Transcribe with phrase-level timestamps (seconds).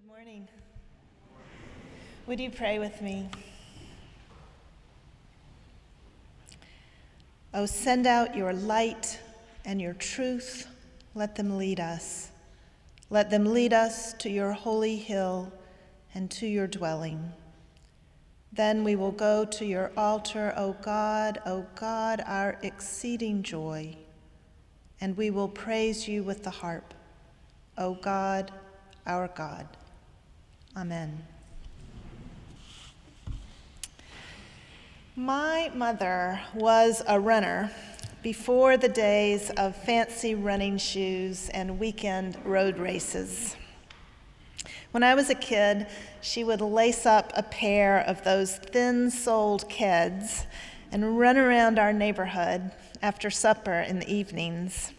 [0.00, 0.48] Good morning.
[2.26, 3.28] Would you pray with me?
[7.52, 9.18] Oh, send out your light
[9.64, 10.68] and your truth.
[11.14, 12.30] Let them lead us.
[13.10, 15.52] Let them lead us to your holy hill
[16.14, 17.32] and to your dwelling.
[18.52, 23.96] Then we will go to your altar, O God, O God, our exceeding joy,
[25.00, 26.94] and we will praise you with the harp,
[27.76, 28.50] O God,
[29.06, 29.76] our God.
[30.76, 31.26] Amen.
[35.16, 37.70] My mother was a runner
[38.22, 43.56] before the days of fancy running shoes and weekend road races.
[44.92, 45.86] When I was a kid,
[46.20, 50.46] she would lace up a pair of those thin soled Keds
[50.92, 52.70] and run around our neighborhood
[53.02, 54.92] after supper in the evenings.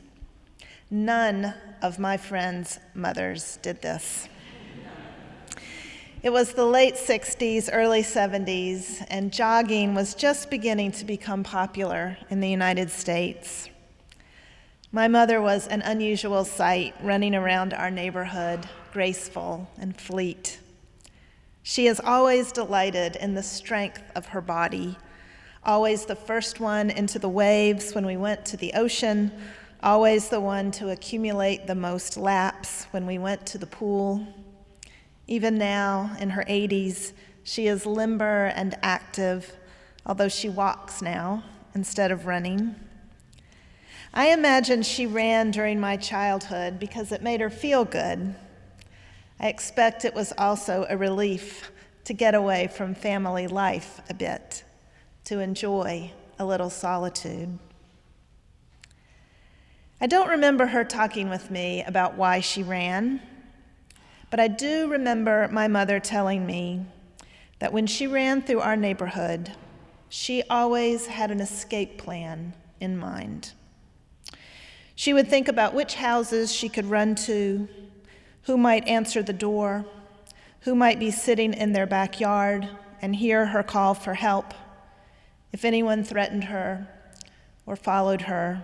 [0.90, 4.28] None of my friends' mothers did this.
[6.24, 12.16] It was the late 60s, early 70s, and jogging was just beginning to become popular
[12.30, 13.70] in the United States.
[14.92, 20.60] My mother was an unusual sight running around our neighborhood, graceful and fleet.
[21.64, 25.00] She is always delighted in the strength of her body,
[25.64, 29.32] always the first one into the waves when we went to the ocean,
[29.82, 34.28] always the one to accumulate the most laps when we went to the pool.
[35.32, 39.56] Even now, in her 80s, she is limber and active,
[40.06, 41.42] although she walks now
[41.74, 42.76] instead of running.
[44.14, 48.36] I imagine she ran during my childhood because it made her feel good.
[49.40, 51.72] I expect it was also a relief
[52.04, 54.66] to get away from family life a bit,
[55.24, 57.58] to enjoy a little solitude.
[60.02, 63.22] I don't remember her talking with me about why she ran.
[64.32, 66.86] But I do remember my mother telling me
[67.60, 69.52] that when she ran through our neighborhood,
[70.08, 73.52] she always had an escape plan in mind.
[74.96, 77.68] She would think about which houses she could run to,
[78.44, 79.86] who might answer the door,
[80.62, 82.70] who might be sitting in their backyard
[83.02, 84.54] and hear her call for help,
[85.52, 86.88] if anyone threatened her
[87.66, 88.64] or followed her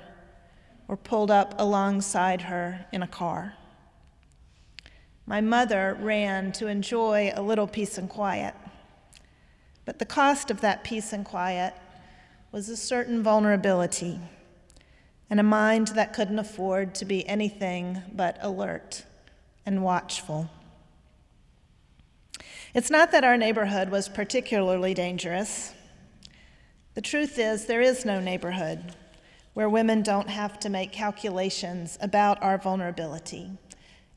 [0.88, 3.57] or pulled up alongside her in a car.
[5.30, 8.56] My mother ran to enjoy a little peace and quiet.
[9.84, 11.74] But the cost of that peace and quiet
[12.54, 14.22] was a certain vulnerability
[15.30, 19.04] and a mind that couldn't afford to be anything but alert
[19.66, 20.50] and watchful.
[22.74, 25.74] It's not that our neighborhood was particularly dangerous.
[26.94, 28.96] The truth is, there is no neighborhood
[29.54, 33.52] where women don't have to make calculations about our vulnerability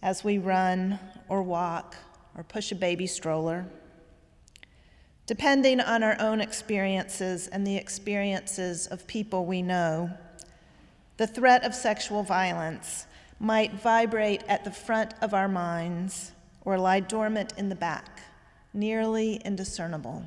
[0.02, 1.96] as we run or walk
[2.36, 3.66] or push a baby stroller.
[5.26, 10.10] Depending on our own experiences and the experiences of people we know,
[11.18, 13.06] the threat of sexual violence
[13.38, 16.32] might vibrate at the front of our minds
[16.64, 18.22] or lie dormant in the back,
[18.72, 20.24] nearly indiscernible.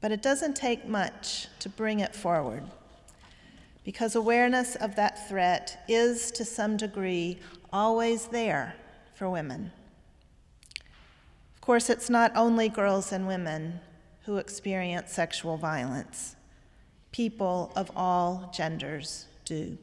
[0.00, 2.64] But it doesn't take much to bring it forward
[3.86, 7.38] because awareness of that threat is, to some degree,
[7.72, 8.74] always there
[9.14, 9.72] for women.
[11.54, 13.80] Of course, it's not only girls and women
[14.24, 16.36] who experience sexual violence,
[17.12, 19.78] people of all genders do.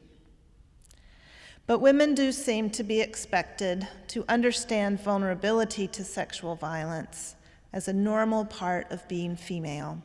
[1.66, 7.36] But women do seem to be expected to understand vulnerability to sexual violence
[7.72, 10.02] as a normal part of being female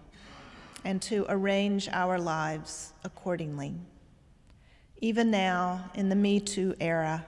[0.86, 3.76] and to arrange our lives accordingly.
[5.02, 7.26] Even now, in the Me Too era,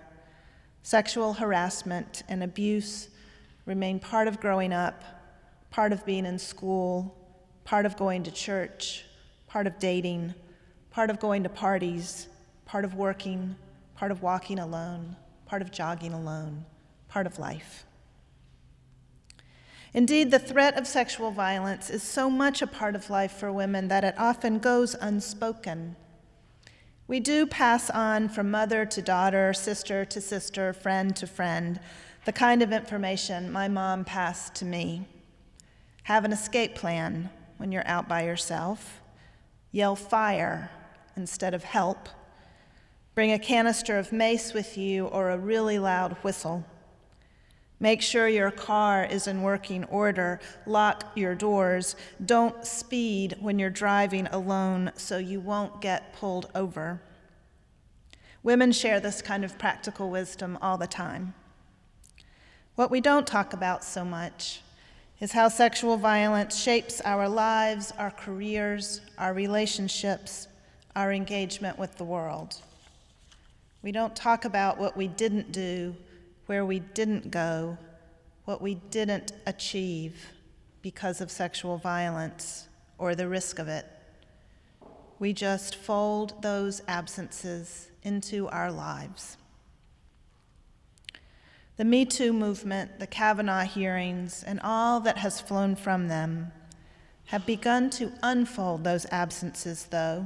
[0.84, 3.09] sexual harassment and abuse
[3.66, 5.03] remain part of growing up,
[5.69, 7.16] part of being in school,
[7.64, 9.06] part of going to church,
[9.47, 10.34] part of dating,
[10.90, 12.28] part of going to parties,
[12.66, 13.56] part of working,
[13.96, 15.16] part of walking alone,
[15.46, 16.66] part of jogging alone,
[17.08, 17.86] part of life.
[19.94, 23.90] Indeed, the threat of sexual violence is so much a part of life for women
[23.90, 25.97] that it often goes unspoken.
[27.11, 31.78] We do pass on from mother to daughter, sister to sister, friend to friend,
[32.23, 35.05] the kind of information my mom passed to me.
[36.03, 39.02] Have an escape plan when you're out by yourself.
[39.73, 40.72] Yell fire
[41.17, 42.08] instead of help.
[43.13, 46.63] Bring a canister of mace with you or a really loud whistle.
[47.82, 50.40] Make sure your car is in working order.
[50.68, 51.96] Lock your doors.
[52.24, 57.02] Don't speed when you're driving alone so you won't get pulled over.
[58.44, 61.34] Women share this kind of practical wisdom all the time.
[62.76, 64.62] What we don't talk about so much
[65.20, 70.48] is how sexual violence shapes our lives, our careers, our relationships,
[70.96, 72.58] our engagement with the world.
[73.82, 75.96] We don't talk about what we didn't do,
[76.52, 77.78] where we didn't go,
[78.44, 80.34] what we didn't achieve
[80.82, 82.68] because of sexual violence
[82.98, 83.86] or the risk of it.
[85.18, 89.38] We just fold those absences into our lives.
[91.78, 96.52] The Me Too movement, the Kavanaugh hearings, and all that has flown from them
[97.28, 100.26] have begun to unfold those absences, though,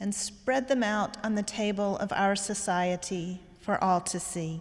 [0.00, 4.60] and spread them out on the table of our society for all to see.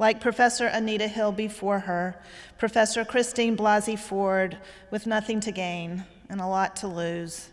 [0.00, 2.16] Like Professor Anita Hill before her,
[2.56, 4.56] Professor Christine Blasey Ford,
[4.90, 7.50] with nothing to gain and a lot to lose,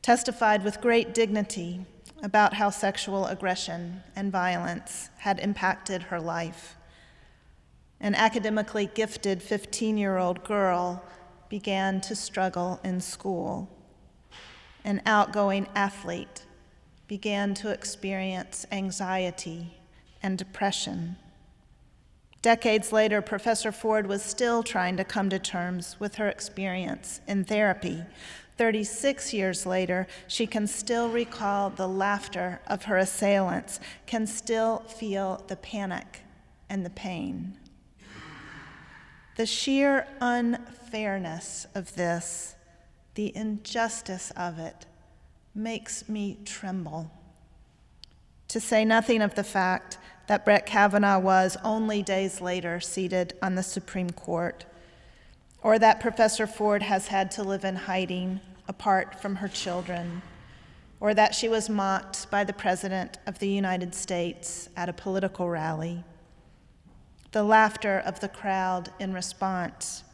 [0.00, 1.84] testified with great dignity
[2.22, 6.74] about how sexual aggression and violence had impacted her life.
[8.00, 11.04] An academically gifted 15 year old girl
[11.50, 13.68] began to struggle in school.
[14.86, 16.46] An outgoing athlete
[17.08, 19.76] began to experience anxiety
[20.22, 21.16] and depression.
[22.48, 27.44] Decades later, Professor Ford was still trying to come to terms with her experience in
[27.44, 28.02] therapy.
[28.56, 35.44] 36 years later, she can still recall the laughter of her assailants, can still feel
[35.48, 36.22] the panic
[36.70, 37.52] and the pain.
[39.36, 42.54] The sheer unfairness of this,
[43.14, 44.86] the injustice of it,
[45.54, 47.10] makes me tremble.
[48.48, 53.54] To say nothing of the fact that Brett Kavanaugh was only days later seated on
[53.54, 54.66] the Supreme Court,
[55.62, 60.20] or that Professor Ford has had to live in hiding apart from her children,
[61.00, 65.48] or that she was mocked by the President of the United States at a political
[65.48, 66.04] rally.
[67.32, 70.04] The laughter of the crowd in response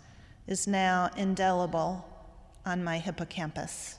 [0.47, 2.09] is now indelible
[2.65, 3.99] on my hippocampus.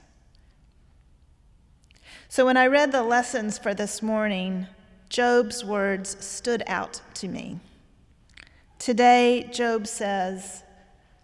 [2.29, 4.67] So when I read the lessons for this morning,
[5.15, 7.61] Job's words stood out to me.
[8.79, 10.63] Today, Job says,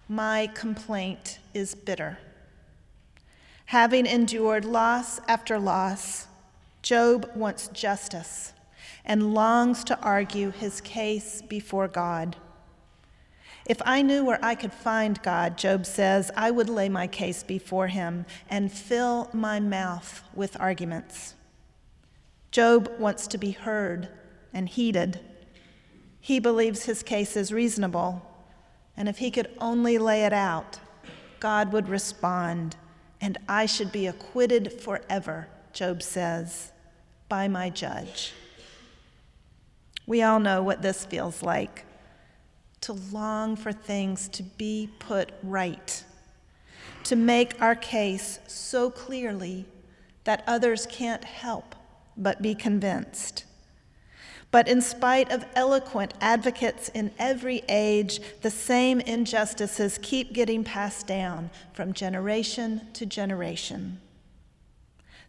[0.08, 2.18] My complaint is bitter.
[3.66, 6.28] Having endured loss after loss,
[6.82, 8.54] Job wants justice
[9.04, 12.38] and longs to argue his case before God.
[13.66, 17.44] If I knew where I could find God, Job says, I would lay my case
[17.44, 21.36] before him and fill my mouth with arguments.
[22.52, 24.10] Job wants to be heard
[24.54, 25.20] and heeded.
[26.20, 28.22] He believes his case is reasonable,
[28.98, 30.80] and if he could only lay it out,
[31.40, 32.76] God would respond,
[33.22, 36.74] and I should be acquitted forever, Job says,
[37.30, 38.34] by my judge.
[40.06, 41.86] We all know what this feels like
[42.82, 46.04] to long for things to be put right,
[47.06, 49.66] to make our case so clearly
[50.26, 51.76] that others can't help
[52.22, 53.46] but be convinced.
[54.52, 61.08] But in spite of eloquent advocates in every age, the same injustices keep getting passed
[61.08, 64.02] down from generation to generation.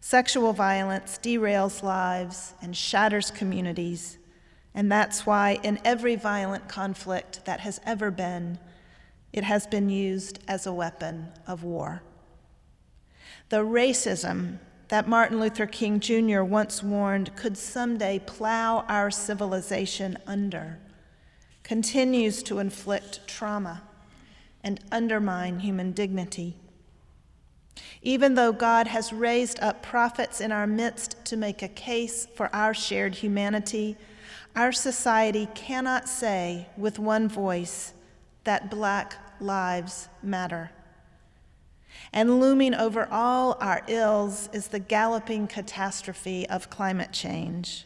[0.01, 4.17] Sexual violence derails lives and shatters communities,
[4.75, 8.59] and that's why in every violent conflict that has ever been,
[9.31, 12.03] it has been used as a weapon of war.
[13.47, 14.59] The racism
[14.93, 16.43] that Martin Luther King Jr.
[16.43, 20.77] once warned could someday plow our civilization under,
[21.63, 23.81] continues to inflict trauma
[24.63, 26.55] and undermine human dignity.
[28.03, 32.55] Even though God has raised up prophets in our midst to make a case for
[32.55, 33.97] our shared humanity,
[34.55, 37.93] our society cannot say with one voice
[38.43, 40.69] that Black lives matter.
[42.11, 47.85] And looming over all our ills is the galloping catastrophe of climate change.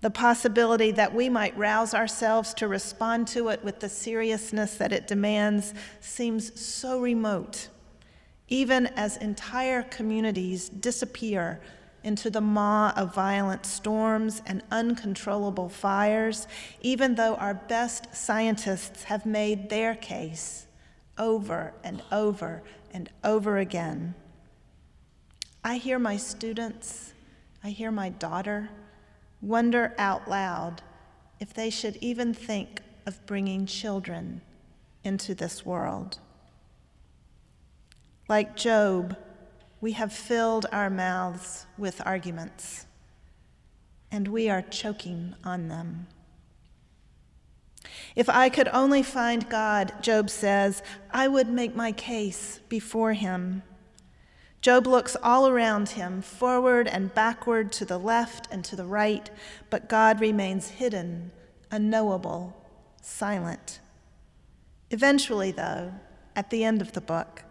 [0.00, 4.92] The possibility that we might rouse ourselves to respond to it with the seriousness that
[4.92, 7.68] it demands seems so remote,
[8.48, 11.60] even as entire communities disappear
[12.04, 16.46] into the maw of violent storms and uncontrollable fires,
[16.80, 20.67] even though our best scientists have made their case
[21.18, 24.14] over and over and over again.
[25.64, 27.12] I hear my students,
[27.62, 28.70] I hear my daughter
[29.40, 30.82] wonder out loud
[31.40, 34.40] if they should even think of bringing children
[35.04, 36.18] into this world.
[38.28, 39.16] Like Job,
[39.80, 42.86] we have filled our mouths with arguments,
[44.10, 46.08] and we are choking on them.
[48.16, 53.62] If I could only find God, Job says, I would make my case before him.
[54.60, 59.30] Job looks all around him, forward and backward, to the left and to the right,
[59.70, 61.30] but God remains hidden,
[61.70, 62.56] unknowable,
[63.00, 63.78] silent.
[64.90, 65.92] Eventually, though,
[66.34, 67.44] at the end of the book,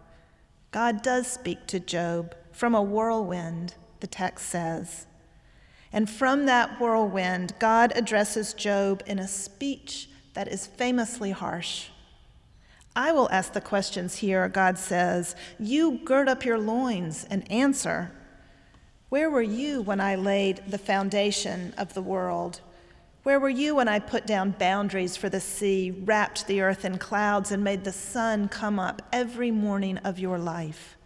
[0.70, 5.06] God does speak to Job from a whirlwind, the text says.
[5.92, 11.88] And from that whirlwind, God addresses Job in a speech that is famously harsh.
[12.94, 15.34] I will ask the questions here, God says.
[15.58, 18.12] You gird up your loins and answer.
[19.08, 22.60] Where were you when I laid the foundation of the world?
[23.24, 26.98] Where were you when I put down boundaries for the sea, wrapped the earth in
[26.98, 30.96] clouds, and made the sun come up every morning of your life?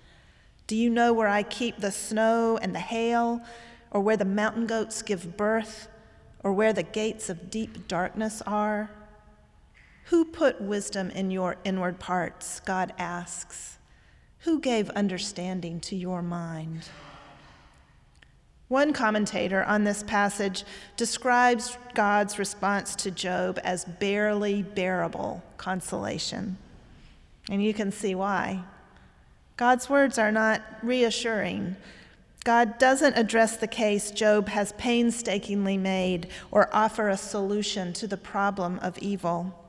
[0.66, 3.40] Do you know where I keep the snow and the hail,
[3.92, 5.88] or where the mountain goats give birth,
[6.44, 8.90] or where the gates of deep darkness are?
[10.06, 12.61] Who put wisdom in your inward parts?
[12.61, 13.78] God asks.
[14.40, 16.88] Who gave understanding to your mind?
[18.68, 20.64] One commentator on this passage
[20.97, 26.56] describes God's response to Job as barely bearable consolation.
[27.50, 28.64] And you can see why.
[29.56, 31.76] God's words are not reassuring.
[32.44, 38.16] God doesn't address the case Job has painstakingly made or offer a solution to the
[38.16, 39.62] problem of evil.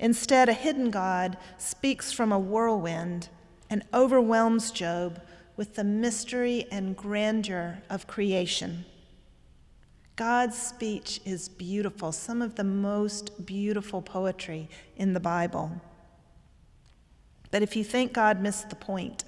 [0.00, 3.28] Instead, a hidden God speaks from a whirlwind
[3.68, 5.20] and overwhelms Job
[5.56, 8.86] with the mystery and grandeur of creation.
[10.16, 15.70] God's speech is beautiful, some of the most beautiful poetry in the Bible.
[17.50, 19.24] But if you think God missed the point,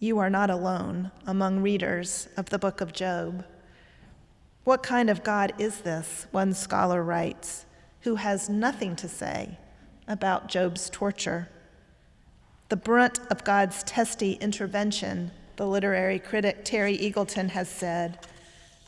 [0.00, 3.44] you are not alone among readers of the book of Job.
[4.64, 7.64] What kind of God is this, one scholar writes,
[8.00, 9.56] who has nothing to say
[10.10, 11.48] about Job's torture.
[12.68, 18.18] The brunt of God's testy intervention, the literary critic Terry Eagleton has said,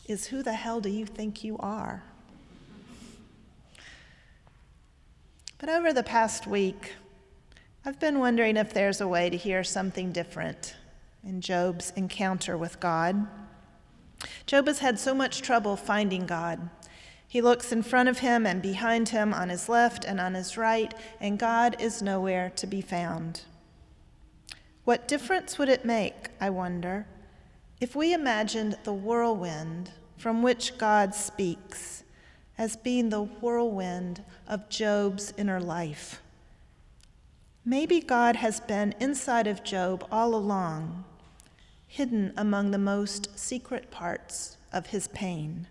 [0.05, 2.03] is who the hell do you think you are?
[5.59, 6.93] But over the past week,
[7.85, 10.75] I've been wondering if there's a way to hear something different
[11.23, 13.27] in Job's encounter with God.
[14.45, 16.69] Job has had so much trouble finding God.
[17.33, 20.55] He looks in front of him and behind him, on his left and on his
[20.55, 23.41] right, and God is nowhere to be found.
[24.83, 27.07] What difference would it make, I wonder,
[27.81, 32.03] if we imagined the whirlwind from which God speaks
[32.55, 36.21] as being the whirlwind of Job's inner life?
[37.65, 41.03] Maybe God has been inside of Job all along,
[41.87, 45.65] hidden among the most secret parts of his pain.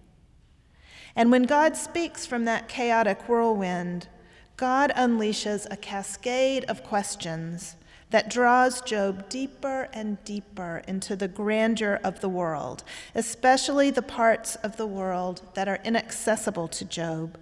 [1.14, 4.08] And when God speaks from that chaotic whirlwind,
[4.56, 7.76] God unleashes a cascade of questions
[8.10, 14.54] that draws Job deeper and deeper into the grandeur of the world, especially the parts
[14.56, 17.38] of the world that are inaccessible to Job,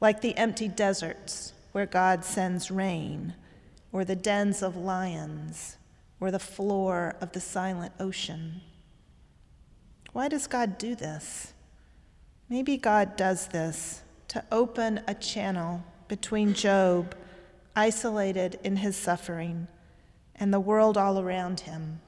[0.00, 3.34] like the empty deserts where God sends rain,
[3.92, 5.76] or the dens of lions,
[6.20, 8.60] or the floor of the silent ocean.
[10.12, 11.52] Why does God do this?
[12.48, 17.16] Maybe God does this to open a channel between Job,
[17.74, 19.66] isolated in his suffering,
[20.36, 22.00] and the world all around him,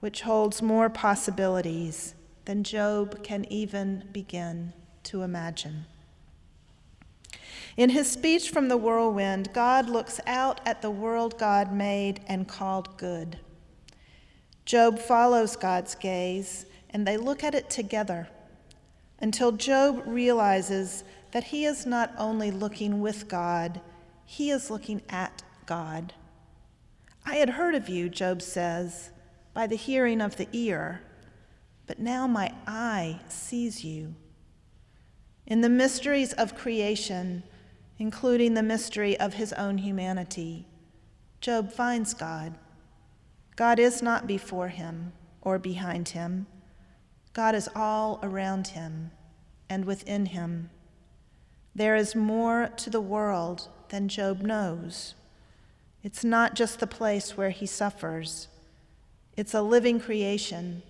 [0.00, 2.14] which holds more possibilities
[2.46, 5.84] than Job can even begin to imagine.
[7.76, 12.48] In his speech from the whirlwind, God looks out at the world God made and
[12.48, 13.38] called good.
[14.64, 18.28] Job follows God's gaze, and they look at it together
[19.20, 23.80] until Job realizes that he is not only looking with God,
[24.24, 26.12] he is looking at God.
[27.24, 29.10] I had heard of you, Job says,
[29.54, 31.00] by the hearing of the ear,
[31.86, 34.14] but now my eye sees you.
[35.46, 37.42] In the mysteries of creation,
[37.98, 40.66] including the mystery of his own humanity,
[41.40, 42.54] Job finds God.
[43.54, 46.46] God is not before him or behind him.
[47.36, 49.10] God is all around him
[49.68, 50.70] and within him.
[51.74, 55.14] There is more to the world than Job knows.
[56.02, 58.48] It's not just the place where he suffers,
[59.36, 60.82] it's a living creation,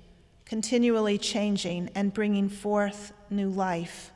[0.45, 4.13] continually changing and bringing forth new life.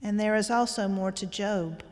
[0.00, 1.82] And there is also more to Job.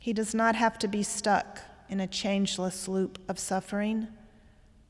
[0.00, 4.08] He does not have to be stuck in a changeless loop of suffering.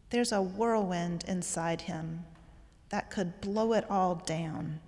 [0.08, 2.24] There's a whirlwind inside him
[2.92, 4.78] that could blow it all down.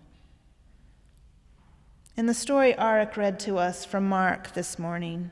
[2.17, 5.31] In the story Arik read to us from Mark this morning,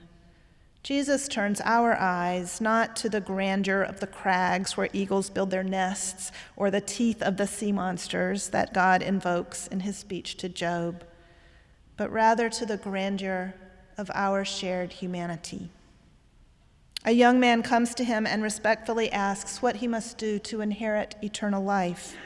[0.82, 5.62] Jesus turns our eyes not to the grandeur of the crags where eagles build their
[5.62, 10.48] nests or the teeth of the sea monsters that God invokes in his speech to
[10.48, 11.04] Job,
[11.98, 13.54] but rather to the grandeur
[13.98, 15.68] of our shared humanity.
[17.04, 21.16] A young man comes to him and respectfully asks what he must do to inherit
[21.22, 22.16] eternal life.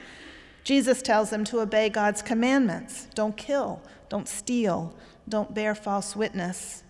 [0.67, 4.97] Jesus tells him to obey God's commandments don't kill, don't steal,
[5.29, 6.83] don't bear false witness.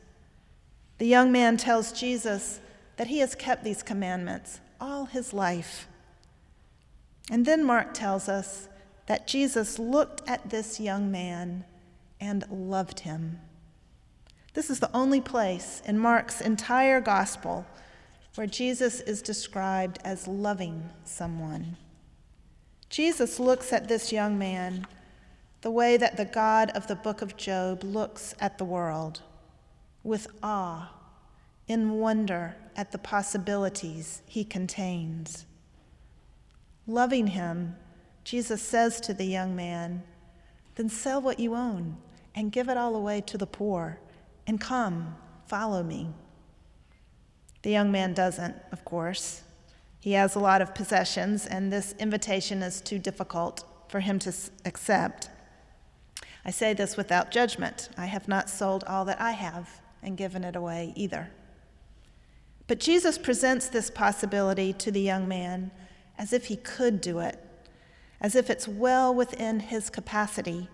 [0.96, 2.60] The young man tells Jesus
[2.96, 5.88] that he has kept these commandments all his life.
[7.30, 8.70] And then Mark tells us
[9.08, 11.66] that Jesus looked at this young man
[12.18, 13.40] and loved him.
[14.54, 17.66] This is the only place in Mark's entire gospel
[18.36, 21.76] where Jesus is described as loving someone.
[22.88, 24.86] Jesus looks at this young man
[25.62, 29.22] the way that the God of the book of Job looks at the world
[30.04, 30.92] with awe,
[31.66, 35.44] in wonder at the possibilities he contains.
[36.86, 37.74] Loving him,
[38.22, 40.04] Jesus says to the young man,
[40.76, 41.96] Then sell what you own
[42.36, 43.98] and give it all away to the poor,
[44.46, 45.16] and come,
[45.46, 46.10] follow me.
[47.62, 49.42] The young man doesn't, of course.
[50.00, 54.32] He has a lot of possessions, and this invitation is too difficult for him to
[54.64, 55.30] accept.
[56.44, 57.88] I say this without judgment.
[57.96, 61.30] I have not sold all that I have and given it away either.
[62.68, 65.70] But Jesus presents this possibility to the young man
[66.18, 67.44] as if he could do it,
[68.20, 70.68] as if it's well within his capacity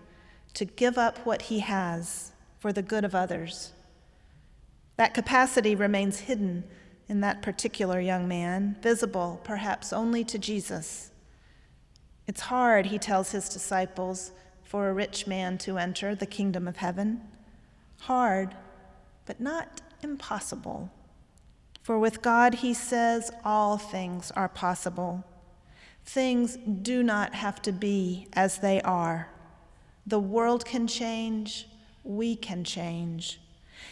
[0.53, 3.73] to give up what he has for the good of others.
[4.95, 6.63] That capacity remains hidden
[7.07, 11.11] in that particular young man, visible perhaps only to Jesus.
[12.27, 14.31] It's hard, he tells his disciples,
[14.63, 17.21] for a rich man to enter the kingdom of heaven.
[18.01, 18.55] Hard,
[19.25, 20.91] but not impossible.
[21.83, 25.23] For with God, he says, all things are possible.
[26.05, 29.29] Things do not have to be as they are.
[30.07, 31.67] The world can change,
[32.03, 33.39] we can change.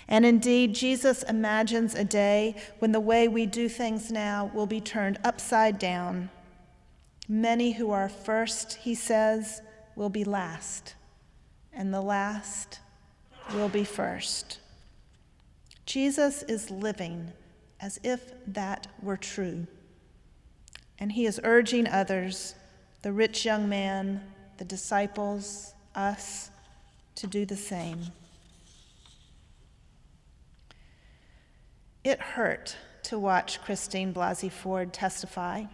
[0.08, 4.82] And indeed, Jesus imagines a day when the way we do things now will be
[4.82, 6.30] turned upside down.
[7.28, 9.62] Many who are first, he says,
[9.96, 10.96] will be last,
[11.74, 12.80] and the last
[13.54, 14.60] will be first.
[15.86, 17.32] Jesus is living
[17.80, 19.68] as if that were true.
[21.00, 22.56] And he is urging others,
[23.02, 24.22] the rich young man,
[24.58, 26.52] the disciples, us,
[27.16, 28.00] to do the same.
[32.04, 35.66] It hurt to watch Christine Blasey Ford testify.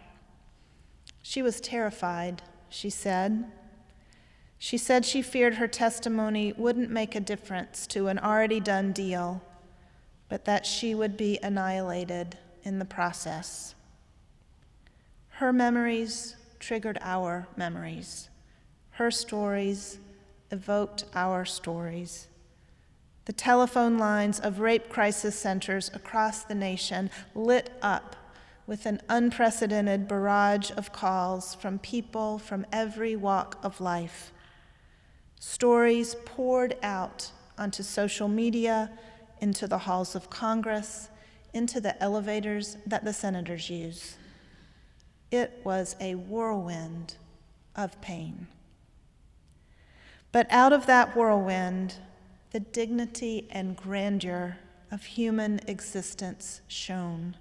[1.22, 3.50] She was terrified, she said.
[4.58, 9.42] She said she feared her testimony wouldn't make a difference to an already done deal,
[10.28, 13.74] but that she would be annihilated in the process.
[15.30, 18.28] Her memories triggered our memories.
[18.90, 19.98] Her stories
[20.50, 22.26] evoked our stories.
[23.28, 28.16] The telephone lines of rape crisis centers across the nation lit up
[28.66, 34.32] with an unprecedented barrage of calls from people from every walk of life
[35.40, 38.90] Stories poured out onto social media,
[39.40, 41.10] into the halls of Congress,
[41.52, 44.16] into the elevators that the senators use.
[45.30, 47.16] It was a whirlwind
[47.76, 48.48] of pain.
[50.32, 51.94] But out of that whirlwind,
[52.50, 54.58] the dignity and grandeur
[54.90, 57.36] of human existence shone.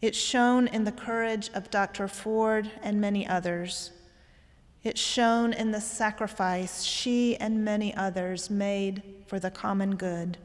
[0.00, 2.06] It shone in the courage of Dr.
[2.08, 3.90] Ford and many others
[4.86, 10.38] it shone in the sacrifice she and many others made for the common good.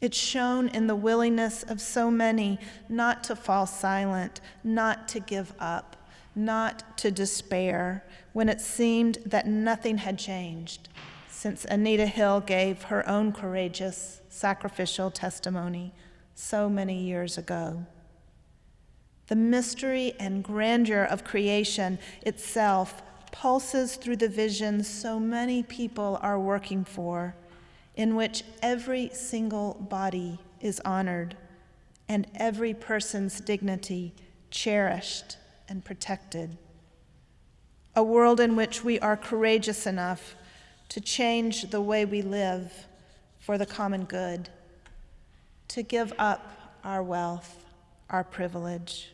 [0.00, 5.52] It shone in the willingness of so many not to fall silent, not to give
[5.58, 5.96] up,
[6.36, 10.88] not to despair when it seemed that nothing had changed
[11.38, 15.92] since Anita Hill gave her own courageous, sacrificial testimony
[16.34, 17.86] so many years ago.
[19.28, 26.40] The mystery and grandeur of creation itself pulses through the vision so many people are
[26.40, 27.36] working for,
[27.94, 31.36] in which every single body is honored
[32.08, 34.12] and every person's dignity
[34.50, 35.36] cherished
[35.68, 36.58] and protected.
[37.94, 40.34] A world in which we are courageous enough
[40.88, 42.86] to change the way we live
[43.38, 44.48] for the common good,
[45.68, 47.64] to give up our wealth,
[48.10, 49.10] our privilege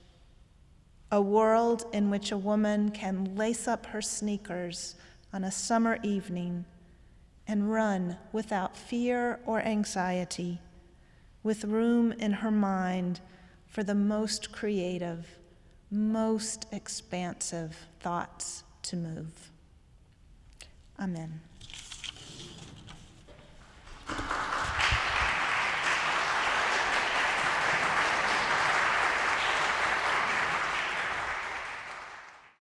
[1.14, 4.96] a world in which a woman can lace up her sneakers
[5.32, 6.64] on a summer evening
[7.46, 10.58] and run without fear or anxiety,
[11.44, 13.20] with room in her mind
[13.68, 15.38] for the most creative,
[15.88, 19.52] most expansive thoughts to move.
[20.98, 21.40] Amen.